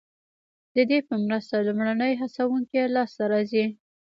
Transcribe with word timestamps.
ددې 0.75 0.99
په 1.07 1.15
مرسته 1.25 1.53
لومړني 1.67 2.13
هڅوونکي 2.21 2.79
لاسته 2.95 3.23
راځي. 3.33 3.65